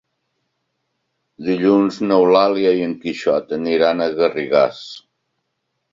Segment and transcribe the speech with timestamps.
[1.49, 4.85] Dilluns n'Eulàlia i en Quixot aniran a Garrigàs.